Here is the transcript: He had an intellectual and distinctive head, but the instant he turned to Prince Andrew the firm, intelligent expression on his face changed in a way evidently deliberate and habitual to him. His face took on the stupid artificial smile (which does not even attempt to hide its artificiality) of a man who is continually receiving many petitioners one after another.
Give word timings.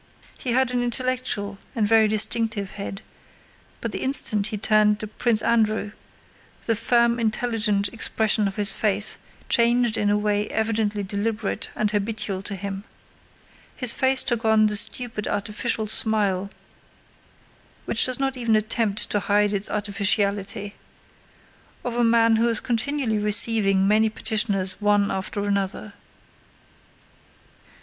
He 0.35 0.53
had 0.53 0.71
an 0.71 0.81
intellectual 0.81 1.59
and 1.75 1.87
distinctive 1.87 2.71
head, 2.71 3.03
but 3.81 3.91
the 3.91 4.01
instant 4.01 4.47
he 4.47 4.57
turned 4.57 4.99
to 4.99 5.05
Prince 5.05 5.43
Andrew 5.43 5.91
the 6.65 6.75
firm, 6.75 7.19
intelligent 7.19 7.87
expression 7.89 8.47
on 8.47 8.53
his 8.53 8.71
face 8.73 9.19
changed 9.47 9.97
in 9.99 10.09
a 10.09 10.17
way 10.17 10.47
evidently 10.47 11.03
deliberate 11.03 11.69
and 11.75 11.91
habitual 11.91 12.41
to 12.41 12.55
him. 12.55 12.83
His 13.75 13.93
face 13.93 14.23
took 14.23 14.43
on 14.43 14.65
the 14.65 14.75
stupid 14.75 15.27
artificial 15.27 15.85
smile 15.85 16.49
(which 17.85 18.03
does 18.07 18.19
not 18.19 18.35
even 18.35 18.55
attempt 18.55 19.07
to 19.11 19.19
hide 19.19 19.53
its 19.53 19.69
artificiality) 19.69 20.73
of 21.83 21.93
a 21.95 22.03
man 22.03 22.37
who 22.37 22.49
is 22.49 22.59
continually 22.59 23.19
receiving 23.19 23.87
many 23.87 24.09
petitioners 24.09 24.81
one 24.81 25.11
after 25.11 25.41
another. 25.45 25.93